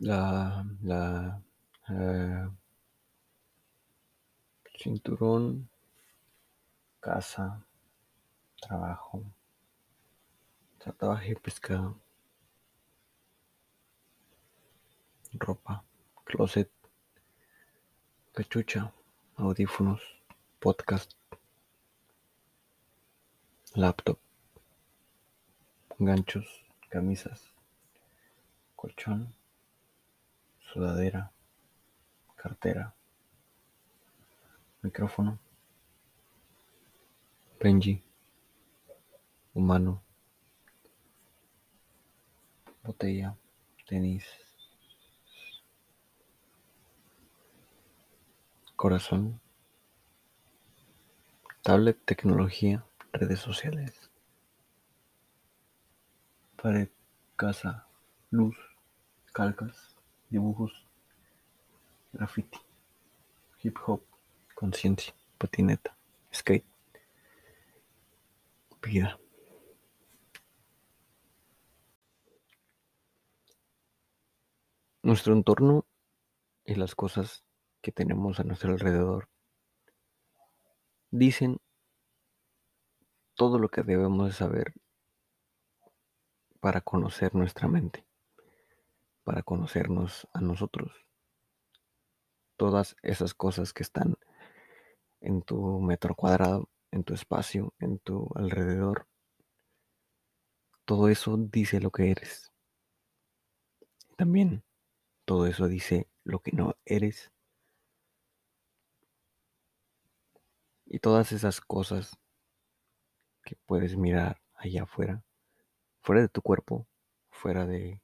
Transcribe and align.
la, 0.00 0.64
la 0.82 1.42
eh, 1.88 2.48
cinturón, 4.78 5.68
casa, 7.00 7.64
trabajo, 8.60 9.24
tatuaje, 10.78 11.34
pescado, 11.36 11.98
ropa, 15.32 15.84
closet, 16.24 16.70
cachucha, 18.32 18.92
audífonos, 19.36 20.00
podcast, 20.60 21.12
laptop, 23.74 24.18
ganchos, 25.98 26.64
camisas, 26.88 27.52
colchón, 28.76 29.34
sudadera, 30.72 31.30
cartera, 32.36 32.94
micrófono, 34.82 35.38
Benji, 37.60 38.00
humano, 39.52 40.00
botella, 42.84 43.36
tenis, 43.88 44.24
corazón, 48.76 49.40
tablet, 51.62 51.98
tecnología, 52.04 52.84
redes 53.12 53.40
sociales, 53.40 54.08
pared, 56.62 56.88
casa, 57.34 57.88
luz, 58.30 58.56
calcas, 59.32 59.97
dibujos, 60.30 60.86
graffiti, 62.12 62.58
hip 63.62 63.76
hop, 63.86 64.02
conciencia, 64.54 65.14
patineta, 65.38 65.96
skate, 66.32 66.66
vida. 68.82 69.18
Nuestro 75.02 75.32
entorno 75.32 75.86
y 76.64 76.74
las 76.74 76.94
cosas 76.94 77.44
que 77.80 77.92
tenemos 77.92 78.40
a 78.40 78.44
nuestro 78.44 78.72
alrededor 78.72 79.28
dicen 81.10 81.58
todo 83.34 83.58
lo 83.58 83.68
que 83.68 83.82
debemos 83.82 84.26
de 84.26 84.32
saber 84.32 84.74
para 86.60 86.80
conocer 86.80 87.34
nuestra 87.34 87.68
mente, 87.68 88.04
para 89.28 89.42
conocernos 89.42 90.26
a 90.32 90.40
nosotros. 90.40 91.04
Todas 92.56 92.96
esas 93.02 93.34
cosas 93.34 93.74
que 93.74 93.82
están 93.82 94.16
en 95.20 95.42
tu 95.42 95.80
metro 95.80 96.14
cuadrado, 96.14 96.70
en 96.90 97.04
tu 97.04 97.12
espacio, 97.12 97.74
en 97.78 97.98
tu 97.98 98.30
alrededor, 98.34 99.06
todo 100.86 101.10
eso 101.10 101.36
dice 101.36 101.78
lo 101.78 101.90
que 101.90 102.10
eres. 102.10 102.50
También 104.16 104.64
todo 105.26 105.46
eso 105.46 105.68
dice 105.68 106.08
lo 106.24 106.38
que 106.38 106.52
no 106.52 106.74
eres. 106.86 107.30
Y 110.86 111.00
todas 111.00 111.32
esas 111.32 111.60
cosas 111.60 112.18
que 113.42 113.56
puedes 113.66 113.94
mirar 113.94 114.40
allá 114.54 114.84
afuera, 114.84 115.22
fuera 116.00 116.22
de 116.22 116.30
tu 116.30 116.40
cuerpo, 116.40 116.88
fuera 117.30 117.66
de, 117.66 118.00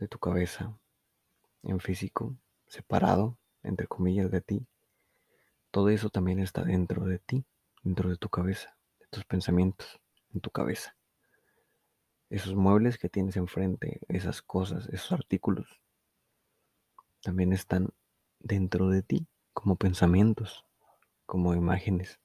de 0.00 0.08
tu 0.08 0.18
cabeza, 0.18 0.76
en 1.62 1.78
físico, 1.78 2.34
separado, 2.66 3.36
entre 3.62 3.86
comillas, 3.86 4.30
de 4.30 4.40
ti, 4.40 4.66
todo 5.70 5.90
eso 5.90 6.08
también 6.08 6.40
está 6.40 6.64
dentro 6.64 7.04
de 7.04 7.18
ti, 7.18 7.44
dentro 7.82 8.08
de 8.08 8.16
tu 8.16 8.30
cabeza, 8.30 8.76
de 8.98 9.06
tus 9.08 9.24
pensamientos, 9.26 10.00
en 10.32 10.40
tu 10.40 10.50
cabeza. 10.50 10.96
Esos 12.30 12.54
muebles 12.54 12.98
que 12.98 13.10
tienes 13.10 13.36
enfrente, 13.36 14.00
esas 14.08 14.40
cosas, 14.40 14.88
esos 14.88 15.12
artículos, 15.12 15.80
también 17.22 17.52
están 17.52 17.90
dentro 18.38 18.88
de 18.88 19.02
ti 19.02 19.26
como 19.52 19.76
pensamientos, 19.76 20.64
como 21.26 21.54
imágenes, 21.54 22.18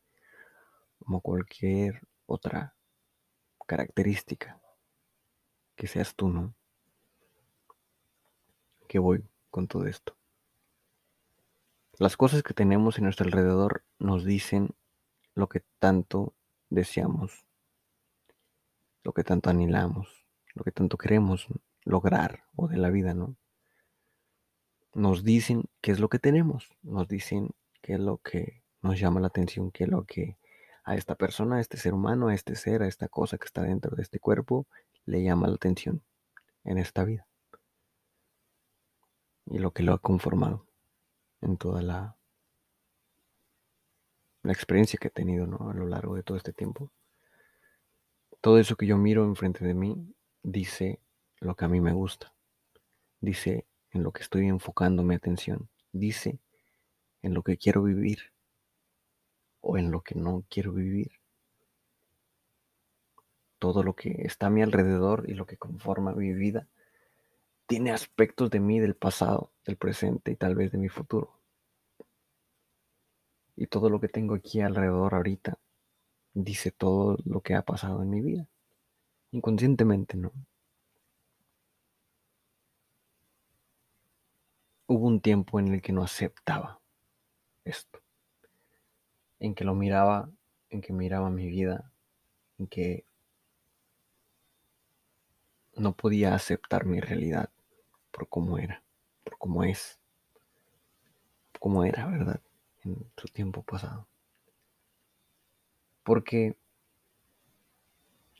como 0.99 1.19
cualquier 1.19 2.07
otra 2.25 2.75
característica 3.67 4.61
que 5.75 5.87
seas 5.87 6.15
tú, 6.15 6.29
¿no? 6.29 6.55
Voy 8.99 9.23
con 9.49 9.67
todo 9.67 9.87
esto. 9.87 10.15
Las 11.97 12.17
cosas 12.17 12.43
que 12.43 12.53
tenemos 12.53 12.97
en 12.97 13.05
nuestro 13.05 13.25
alrededor 13.25 13.85
nos 13.99 14.25
dicen 14.25 14.75
lo 15.33 15.47
que 15.47 15.63
tanto 15.79 16.33
deseamos, 16.69 17.45
lo 19.03 19.13
que 19.13 19.23
tanto 19.23 19.49
anhelamos, 19.49 20.25
lo 20.53 20.63
que 20.63 20.71
tanto 20.71 20.97
queremos 20.97 21.47
lograr 21.83 22.43
o 22.55 22.67
de 22.67 22.77
la 22.77 22.89
vida, 22.89 23.13
¿no? 23.13 23.37
Nos 24.93 25.23
dicen 25.23 25.65
qué 25.81 25.91
es 25.91 25.99
lo 25.99 26.09
que 26.09 26.19
tenemos, 26.19 26.69
nos 26.81 27.07
dicen 27.07 27.51
qué 27.81 27.93
es 27.93 27.99
lo 27.99 28.17
que 28.17 28.63
nos 28.81 28.99
llama 28.99 29.19
la 29.19 29.27
atención, 29.27 29.71
qué 29.71 29.85
es 29.85 29.89
lo 29.89 30.05
que 30.05 30.37
a 30.83 30.95
esta 30.95 31.15
persona, 31.15 31.57
a 31.57 31.61
este 31.61 31.77
ser 31.77 31.93
humano, 31.93 32.27
a 32.27 32.33
este 32.33 32.55
ser, 32.55 32.81
a 32.81 32.87
esta 32.87 33.07
cosa 33.07 33.37
que 33.37 33.45
está 33.45 33.61
dentro 33.61 33.95
de 33.95 34.03
este 34.03 34.19
cuerpo, 34.19 34.67
le 35.05 35.23
llama 35.23 35.47
la 35.47 35.55
atención 35.55 36.01
en 36.63 36.77
esta 36.77 37.03
vida. 37.03 37.27
Y 39.47 39.59
lo 39.59 39.71
que 39.71 39.83
lo 39.83 39.93
ha 39.93 39.99
conformado 39.99 40.65
en 41.41 41.57
toda 41.57 41.81
la, 41.81 42.17
la 44.41 44.51
experiencia 44.51 44.97
que 44.99 45.07
he 45.07 45.11
tenido 45.11 45.45
¿no? 45.45 45.69
a 45.69 45.73
lo 45.73 45.87
largo 45.87 46.15
de 46.15 46.23
todo 46.23 46.37
este 46.37 46.53
tiempo. 46.53 46.91
Todo 48.41 48.59
eso 48.59 48.75
que 48.75 48.85
yo 48.85 48.97
miro 48.97 49.23
enfrente 49.23 49.65
de 49.65 49.73
mí 49.73 50.13
dice 50.43 50.99
lo 51.39 51.55
que 51.55 51.65
a 51.65 51.67
mí 51.67 51.81
me 51.81 51.93
gusta, 51.93 52.33
dice 53.19 53.65
en 53.91 54.03
lo 54.03 54.11
que 54.11 54.21
estoy 54.21 54.47
enfocando 54.47 55.03
mi 55.03 55.15
atención, 55.15 55.69
dice 55.91 56.39
en 57.21 57.33
lo 57.33 57.41
que 57.43 57.57
quiero 57.57 57.81
vivir 57.83 58.31
o 59.61 59.77
en 59.77 59.89
lo 59.91 60.01
que 60.01 60.15
no 60.15 60.43
quiero 60.49 60.73
vivir. 60.73 61.11
Todo 63.57 63.81
lo 63.81 63.95
que 63.95 64.21
está 64.25 64.47
a 64.47 64.51
mi 64.51 64.61
alrededor 64.61 65.25
y 65.27 65.33
lo 65.33 65.45
que 65.45 65.57
conforma 65.57 66.13
mi 66.13 66.33
vida 66.33 66.67
tiene 67.67 67.91
aspectos 67.91 68.49
de 68.51 68.59
mí 68.59 68.79
del 68.79 68.95
pasado, 68.95 69.51
del 69.65 69.77
presente 69.77 70.31
y 70.31 70.35
tal 70.35 70.55
vez 70.55 70.71
de 70.71 70.77
mi 70.77 70.89
futuro. 70.89 71.39
Y 73.55 73.67
todo 73.67 73.89
lo 73.89 73.99
que 73.99 74.09
tengo 74.09 74.35
aquí 74.35 74.61
alrededor 74.61 75.15
ahorita 75.15 75.57
dice 76.33 76.71
todo 76.71 77.17
lo 77.25 77.41
que 77.41 77.55
ha 77.55 77.63
pasado 77.63 78.03
en 78.03 78.09
mi 78.09 78.21
vida. 78.21 78.47
Inconscientemente, 79.31 80.17
¿no? 80.17 80.31
Hubo 84.87 85.07
un 85.07 85.19
tiempo 85.19 85.59
en 85.59 85.73
el 85.73 85.81
que 85.81 85.93
no 85.93 86.03
aceptaba 86.03 86.79
esto. 87.63 87.99
En 89.39 89.55
que 89.55 89.63
lo 89.63 89.73
miraba, 89.73 90.29
en 90.69 90.81
que 90.81 90.93
miraba 90.93 91.29
mi 91.29 91.47
vida, 91.47 91.91
en 92.59 92.67
que 92.67 93.05
no 95.75 95.93
podía 95.95 96.35
aceptar 96.35 96.85
mi 96.85 96.99
realidad 96.99 97.49
por 98.15 98.29
cómo 98.29 98.57
era, 98.57 98.81
por 99.25 99.37
cómo 99.37 99.65
es, 99.65 99.99
cómo 101.59 101.83
era, 101.83 102.07
¿verdad? 102.07 102.39
En 102.85 103.11
su 103.17 103.27
tiempo 103.27 103.61
pasado. 103.61 104.07
Porque, 106.03 106.55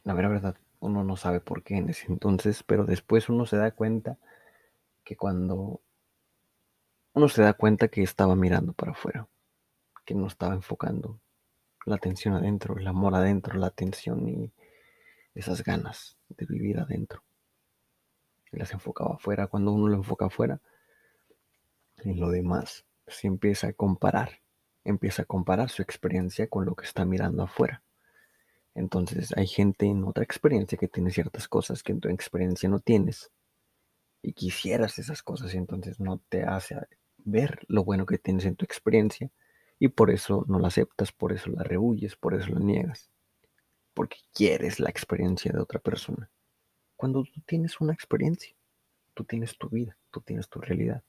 la 0.03 0.13
verdad, 0.13 0.55
uno 0.79 1.03
no 1.03 1.17
sabe 1.17 1.41
por 1.41 1.61
qué 1.61 1.75
en 1.75 1.89
ese 1.89 2.07
entonces, 2.07 2.63
pero 2.63 2.85
después 2.85 3.27
uno 3.27 3.45
se 3.45 3.57
da 3.57 3.71
cuenta 3.71 4.17
que 5.03 5.17
cuando 5.17 5.81
uno 7.13 7.27
se 7.27 7.41
da 7.41 7.53
cuenta 7.53 7.89
que 7.89 8.01
estaba 8.01 8.33
mirando 8.37 8.71
para 8.71 8.93
afuera, 8.93 9.27
que 10.05 10.15
no 10.15 10.27
estaba 10.27 10.53
enfocando 10.53 11.19
la 11.85 11.95
atención 11.95 12.33
adentro, 12.33 12.77
el 12.77 12.87
amor 12.87 13.13
adentro, 13.13 13.59
la 13.59 13.67
atención 13.67 14.25
y 14.29 14.53
esas 15.33 15.65
ganas 15.65 16.17
de 16.29 16.45
vivir 16.45 16.79
adentro. 16.79 17.24
Las 18.55 18.71
enfocaba 18.71 19.15
afuera. 19.15 19.47
Cuando 19.47 19.71
uno 19.71 19.87
lo 19.87 19.95
enfoca 19.95 20.25
afuera, 20.25 20.61
en 21.97 22.19
lo 22.19 22.29
demás 22.29 22.85
se 23.07 23.27
empieza 23.27 23.67
a 23.67 23.73
comparar, 23.73 24.41
empieza 24.83 25.23
a 25.23 25.25
comparar 25.25 25.69
su 25.69 25.81
experiencia 25.81 26.47
con 26.47 26.65
lo 26.65 26.75
que 26.75 26.85
está 26.85 27.05
mirando 27.05 27.43
afuera. 27.43 27.83
Entonces 28.73 29.33
hay 29.37 29.47
gente 29.47 29.85
en 29.85 30.03
otra 30.03 30.23
experiencia 30.23 30.77
que 30.77 30.87
tiene 30.87 31.11
ciertas 31.11 31.47
cosas 31.47 31.81
que 31.81 31.93
en 31.93 32.01
tu 32.01 32.09
experiencia 32.09 32.67
no 32.67 32.79
tienes 32.79 33.31
y 34.21 34.33
quisieras 34.33 34.99
esas 34.99 35.23
cosas 35.23 35.53
y 35.53 35.57
entonces 35.57 35.99
no 35.99 36.19
te 36.29 36.43
hace 36.43 36.75
ver 37.17 37.59
lo 37.67 37.83
bueno 37.83 38.05
que 38.05 38.17
tienes 38.17 38.45
en 38.45 38.55
tu 38.55 38.65
experiencia 38.65 39.31
y 39.79 39.89
por 39.89 40.11
eso 40.11 40.45
no 40.47 40.59
la 40.59 40.67
aceptas, 40.67 41.11
por 41.11 41.31
eso 41.31 41.49
la 41.51 41.63
rehuyes, 41.63 42.15
por 42.15 42.33
eso 42.33 42.49
la 42.49 42.59
niegas, 42.59 43.09
porque 43.93 44.17
quieres 44.33 44.79
la 44.79 44.89
experiencia 44.89 45.51
de 45.51 45.59
otra 45.59 45.79
persona. 45.79 46.29
Cuando 46.95 47.23
tú 47.23 47.41
tienes 47.45 47.79
una 47.81 47.93
experiencia, 47.93 48.55
Tú 49.15 49.23
tienes 49.23 49.57
tu 49.57 49.69
vida, 49.69 49.97
tú 50.11 50.19
tienes 50.19 50.49
tu 50.49 50.59
realidad. 50.59 51.01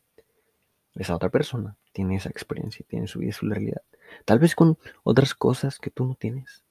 Esa 0.94 1.16
otra 1.16 1.28
persona 1.28 1.76
tiene 1.92 2.14
esa 2.14 2.30
experiencia, 2.30 2.86
tiene 2.88 3.08
su 3.08 3.18
vida 3.18 3.30
y 3.30 3.32
su 3.32 3.46
realidad. 3.46 3.82
Tal 4.24 4.38
vez 4.38 4.54
con 4.54 4.78
otras 5.02 5.34
cosas 5.34 5.78
que 5.78 5.90
tú 5.90 6.06
no 6.06 6.14
tienes, 6.14 6.64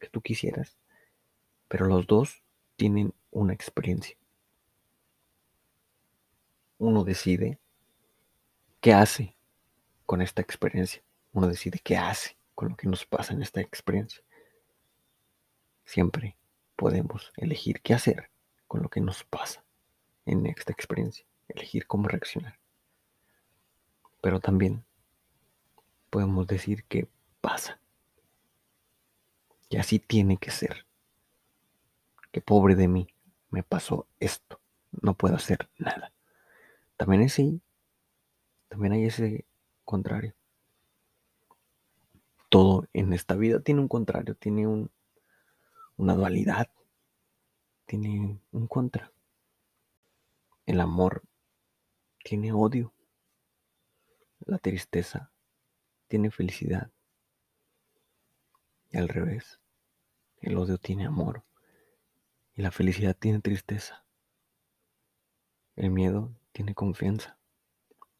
que 0.00 0.08
tú 0.08 0.20
quisieras. 0.20 0.76
Pero 1.68 1.86
los 1.86 2.06
dos 2.08 2.42
tienen 2.74 3.14
una 3.30 3.54
experiencia. 3.54 4.16
Uno 6.78 7.04
decide 7.04 7.60
qué 8.80 8.92
hace 8.92 9.36
con 10.04 10.20
esta 10.20 10.42
experiencia. 10.42 11.02
Uno 11.32 11.46
decide 11.46 11.78
qué 11.78 11.96
hace 11.96 12.36
con 12.56 12.70
lo 12.70 12.76
que 12.76 12.88
nos 12.88 13.06
pasa 13.06 13.32
en 13.32 13.42
esta 13.42 13.60
experiencia. 13.60 14.22
Siempre 15.84 16.36
podemos 16.74 17.32
elegir 17.36 17.80
qué 17.82 17.94
hacer 17.94 18.31
con 18.72 18.82
lo 18.82 18.88
que 18.88 19.02
nos 19.02 19.22
pasa 19.24 19.62
en 20.24 20.46
esta 20.46 20.72
experiencia. 20.72 21.26
Elegir 21.46 21.86
cómo 21.86 22.08
reaccionar. 22.08 22.58
Pero 24.22 24.40
también 24.40 24.82
podemos 26.08 26.46
decir 26.46 26.84
que 26.84 27.06
pasa. 27.42 27.78
Y 29.68 29.76
así 29.76 29.98
tiene 29.98 30.38
que 30.38 30.50
ser. 30.50 30.86
Que 32.30 32.40
pobre 32.40 32.74
de 32.74 32.88
mí, 32.88 33.08
me 33.50 33.62
pasó 33.62 34.06
esto. 34.20 34.58
No 35.02 35.12
puedo 35.12 35.36
hacer 35.36 35.68
nada. 35.76 36.10
También 36.96 37.20
es 37.20 37.34
sí, 37.34 37.60
también 38.68 38.94
hay 38.94 39.04
ese 39.04 39.44
contrario. 39.84 40.32
Todo 42.48 42.88
en 42.94 43.12
esta 43.12 43.34
vida 43.34 43.60
tiene 43.60 43.82
un 43.82 43.88
contrario, 43.88 44.34
tiene 44.34 44.66
un, 44.66 44.90
una 45.98 46.14
dualidad, 46.14 46.70
tiene 47.92 48.40
un 48.52 48.66
contra. 48.68 49.12
El 50.64 50.80
amor 50.80 51.24
tiene 52.24 52.50
odio. 52.50 52.94
La 54.46 54.56
tristeza 54.56 55.30
tiene 56.08 56.30
felicidad. 56.30 56.90
Y 58.88 58.96
al 58.96 59.10
revés, 59.10 59.60
el 60.40 60.56
odio 60.56 60.78
tiene 60.78 61.04
amor. 61.04 61.44
Y 62.54 62.62
la 62.62 62.70
felicidad 62.70 63.14
tiene 63.14 63.40
tristeza. 63.40 64.06
El 65.76 65.90
miedo 65.90 66.34
tiene 66.52 66.74
confianza. 66.74 67.38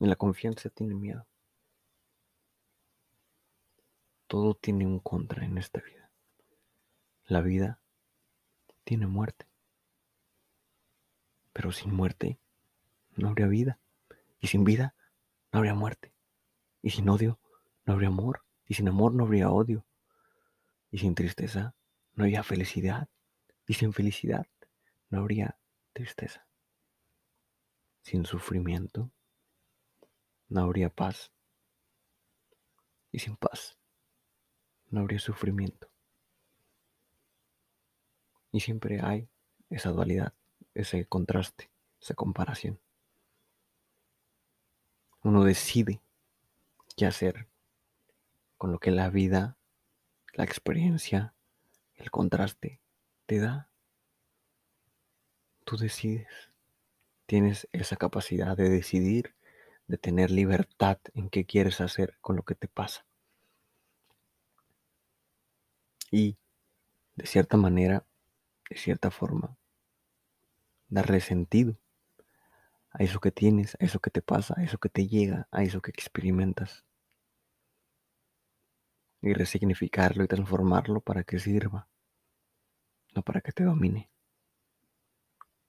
Y 0.00 0.04
la 0.04 0.16
confianza 0.16 0.68
tiene 0.68 0.94
miedo. 0.94 1.26
Todo 4.26 4.52
tiene 4.52 4.84
un 4.84 5.00
contra 5.00 5.46
en 5.46 5.56
esta 5.56 5.80
vida. 5.80 6.10
La 7.24 7.40
vida 7.40 7.80
tiene 8.84 9.06
muerte. 9.06 9.50
Pero 11.52 11.72
sin 11.72 11.94
muerte 11.94 12.38
no 13.16 13.28
habría 13.28 13.46
vida. 13.46 13.78
Y 14.40 14.48
sin 14.48 14.64
vida 14.64 14.94
no 15.52 15.58
habría 15.58 15.74
muerte. 15.74 16.12
Y 16.82 16.90
sin 16.90 17.08
odio, 17.08 17.38
no 17.84 17.92
habría 17.92 18.08
amor. 18.08 18.44
Y 18.66 18.74
sin 18.74 18.88
amor, 18.88 19.14
no 19.14 19.24
habría 19.24 19.50
odio. 19.50 19.86
Y 20.90 20.98
sin 20.98 21.14
tristeza, 21.14 21.74
no 22.14 22.24
habría 22.24 22.42
felicidad. 22.42 23.08
Y 23.66 23.74
sin 23.74 23.92
felicidad, 23.92 24.46
no 25.10 25.20
habría 25.20 25.58
tristeza. 25.92 26.46
Sin 28.02 28.24
sufrimiento, 28.26 29.10
no 30.48 30.62
habría 30.62 30.90
paz. 30.90 31.30
Y 33.12 33.18
sin 33.18 33.36
paz, 33.36 33.78
no 34.90 35.00
habría 35.00 35.18
sufrimiento. 35.18 35.90
Y 38.50 38.60
siempre 38.60 39.00
hay 39.02 39.28
esa 39.70 39.90
dualidad, 39.90 40.34
ese 40.74 41.06
contraste, 41.06 41.70
esa 42.00 42.14
comparación. 42.14 42.78
Uno 45.22 45.44
decide 45.44 46.00
qué 46.96 47.06
hacer 47.06 47.48
con 48.58 48.72
lo 48.72 48.78
que 48.78 48.90
la 48.90 49.10
vida, 49.10 49.56
la 50.34 50.44
experiencia, 50.44 51.34
el 51.94 52.10
contraste 52.10 52.80
te 53.26 53.38
da. 53.38 53.68
Tú 55.64 55.76
decides. 55.76 56.28
Tienes 57.26 57.68
esa 57.72 57.96
capacidad 57.96 58.56
de 58.56 58.68
decidir, 58.68 59.34
de 59.86 59.96
tener 59.96 60.30
libertad 60.30 60.98
en 61.14 61.30
qué 61.30 61.44
quieres 61.44 61.80
hacer 61.80 62.18
con 62.20 62.36
lo 62.36 62.42
que 62.42 62.54
te 62.54 62.68
pasa. 62.68 63.06
Y, 66.10 66.36
de 67.14 67.26
cierta 67.26 67.56
manera, 67.56 68.04
de 68.68 68.76
cierta 68.76 69.10
forma, 69.10 69.56
darle 70.92 71.20
sentido 71.20 71.78
a 72.90 73.02
eso 73.02 73.18
que 73.18 73.32
tienes, 73.32 73.76
a 73.80 73.84
eso 73.84 73.98
que 73.98 74.10
te 74.10 74.20
pasa, 74.20 74.54
a 74.58 74.62
eso 74.62 74.78
que 74.78 74.90
te 74.90 75.08
llega, 75.08 75.48
a 75.50 75.62
eso 75.62 75.80
que 75.80 75.90
experimentas. 75.90 76.84
Y 79.22 79.32
resignificarlo 79.32 80.22
y 80.22 80.28
transformarlo 80.28 81.00
para 81.00 81.24
que 81.24 81.38
sirva, 81.38 81.88
no 83.14 83.22
para 83.22 83.40
que 83.40 83.52
te 83.52 83.64
domine, 83.64 84.10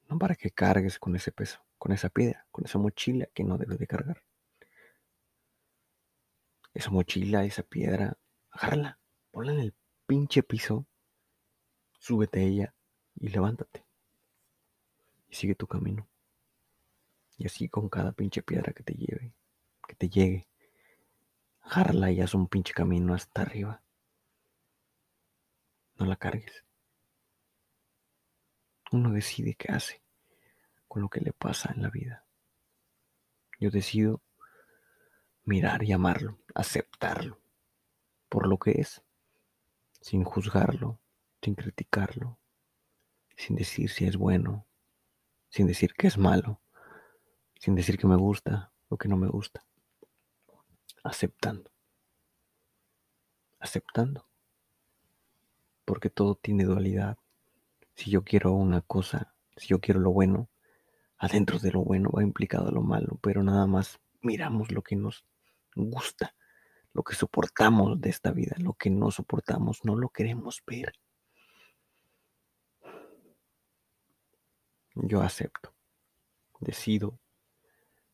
no 0.09 0.17
para 0.17 0.35
que 0.35 0.51
cargues 0.51 0.99
con 0.99 1.15
ese 1.15 1.31
peso, 1.31 1.63
con 1.77 1.93
esa 1.93 2.09
piedra, 2.09 2.45
con 2.51 2.65
esa 2.65 2.79
mochila 2.79 3.27
que 3.33 3.43
no 3.43 3.57
debes 3.57 3.79
de 3.79 3.87
cargar. 3.87 4.23
Esa 6.73 6.89
mochila, 6.89 7.45
esa 7.45 7.63
piedra, 7.63 8.17
agárrala, 8.49 8.99
ponla 9.31 9.53
en 9.53 9.59
el 9.59 9.73
pinche 10.05 10.43
piso, 10.43 10.85
súbete 11.99 12.39
a 12.39 12.43
ella 12.43 12.75
y 13.15 13.29
levántate. 13.29 13.82
Sigue 15.33 15.55
tu 15.55 15.65
camino. 15.65 16.07
Y 17.37 17.47
así 17.47 17.67
con 17.67 17.89
cada 17.89 18.11
pinche 18.11 18.43
piedra 18.43 18.71
que 18.71 18.83
te 18.83 18.93
lleve, 18.93 19.33
que 19.87 19.95
te 19.95 20.07
llegue. 20.07 20.47
Agárrala 21.61 22.11
y 22.11 22.21
haz 22.21 22.35
un 22.35 22.47
pinche 22.47 22.71
camino 22.71 23.15
hasta 23.15 23.41
arriba. 23.41 23.81
No 25.95 26.05
la 26.05 26.17
cargues. 26.17 26.63
Uno 28.91 29.11
decide 29.11 29.55
qué 29.55 29.71
hace 29.71 30.03
con 30.87 31.01
lo 31.01 31.09
que 31.09 31.21
le 31.21 31.33
pasa 31.33 31.73
en 31.75 31.81
la 31.81 31.89
vida. 31.89 32.27
Yo 33.59 33.71
decido 33.71 34.21
mirar 35.45 35.83
y 35.83 35.93
amarlo, 35.93 36.37
aceptarlo 36.53 37.41
por 38.29 38.47
lo 38.47 38.59
que 38.59 38.79
es, 38.79 39.01
sin 39.99 40.23
juzgarlo, 40.23 40.99
sin 41.41 41.55
criticarlo, 41.55 42.37
sin 43.35 43.55
decir 43.55 43.89
si 43.89 44.05
es 44.05 44.15
bueno, 44.15 44.67
sin 45.53 45.67
decir 45.67 45.93
que 45.93 46.07
es 46.07 46.17
malo, 46.17 46.59
sin 47.59 47.75
decir 47.75 47.99
que 47.99 48.07
me 48.07 48.15
gusta 48.15 48.71
o 48.89 48.97
que 48.97 49.07
no 49.07 49.17
me 49.17 49.27
gusta. 49.27 49.63
Aceptando. 51.03 51.69
Aceptando. 53.59 54.27
Porque 55.85 56.09
todo 56.09 56.33
tiene 56.33 56.63
dualidad. 56.63 57.19
Si 57.93 58.09
yo 58.09 58.23
quiero 58.23 58.53
una 58.53 58.81
cosa, 58.81 59.35
si 59.55 59.67
yo 59.67 59.79
quiero 59.79 59.99
lo 59.99 60.11
bueno, 60.11 60.49
adentro 61.19 61.59
de 61.59 61.71
lo 61.71 61.83
bueno 61.83 62.09
va 62.09 62.23
implicado 62.23 62.71
lo 62.71 62.81
malo, 62.81 63.19
pero 63.21 63.43
nada 63.43 63.67
más 63.67 63.99
miramos 64.21 64.71
lo 64.71 64.81
que 64.81 64.95
nos 64.95 65.23
gusta, 65.75 66.33
lo 66.93 67.03
que 67.03 67.13
soportamos 67.13 68.01
de 68.01 68.09
esta 68.09 68.31
vida, 68.31 68.55
lo 68.57 68.73
que 68.73 68.89
no 68.89 69.11
soportamos, 69.11 69.85
no 69.85 69.95
lo 69.97 70.09
queremos 70.09 70.63
ver. 70.65 70.93
Yo 74.95 75.21
acepto, 75.21 75.73
decido 76.59 77.19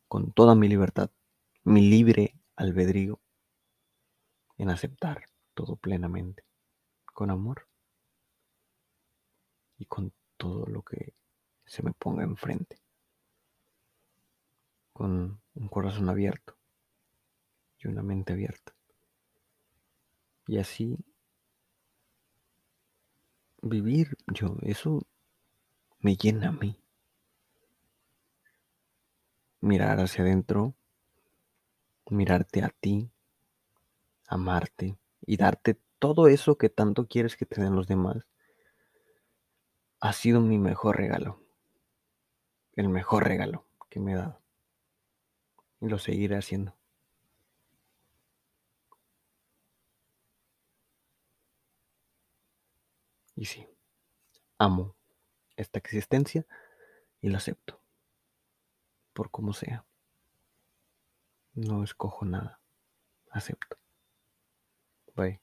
con 0.07 0.31
toda 0.31 0.55
mi 0.55 0.67
libertad, 0.67 1.11
mi 1.63 1.81
libre 1.81 2.35
albedrío, 2.55 3.19
en 4.57 4.69
aceptar 4.69 5.25
todo 5.53 5.75
plenamente, 5.75 6.43
con 7.05 7.31
amor 7.31 7.67
y 9.77 9.85
con 9.85 10.13
todo 10.37 10.65
lo 10.65 10.81
que 10.81 11.13
se 11.65 11.83
me 11.83 11.91
ponga 11.91 12.23
enfrente, 12.23 12.79
con 14.93 15.41
un 15.53 15.67
corazón 15.67 16.09
abierto 16.09 16.57
y 17.77 17.87
una 17.87 18.03
mente 18.03 18.33
abierta. 18.33 18.73
Y 20.47 20.57
así 20.57 20.97
vivir 23.61 24.17
yo, 24.27 24.57
eso 24.61 25.05
me 25.99 26.15
llena 26.15 26.49
a 26.49 26.51
mí 26.51 26.79
mirar 29.61 29.99
hacia 29.99 30.23
adentro, 30.23 30.75
mirarte 32.09 32.63
a 32.63 32.69
ti, 32.69 33.11
amarte 34.27 34.97
y 35.21 35.37
darte 35.37 35.79
todo 35.99 36.27
eso 36.27 36.57
que 36.57 36.69
tanto 36.69 37.07
quieres 37.07 37.35
que 37.35 37.45
te 37.45 37.61
den 37.61 37.75
los 37.75 37.87
demás, 37.87 38.25
ha 39.99 40.13
sido 40.13 40.39
mi 40.39 40.57
mejor 40.57 40.97
regalo. 40.97 41.43
El 42.73 42.87
mejor 42.87 43.25
regalo 43.27 43.65
que 43.89 43.99
me 43.99 44.13
he 44.13 44.15
dado. 44.15 44.41
Y 45.81 45.87
lo 45.87 45.97
seguiré 45.97 46.37
haciendo. 46.37 46.77
Y 53.35 53.45
sí, 53.45 53.65
amo 54.57 54.98
esta 55.59 55.79
existencia 55.79 56.45
y 57.21 57.29
la 57.29 57.37
acepto. 57.37 57.81
por 59.13 59.29
como 59.31 59.53
sea. 59.53 59.85
No 61.53 61.83
escojo 61.83 62.25
nada. 62.25 62.61
Acepto. 63.31 63.77
Bye. 65.15 65.41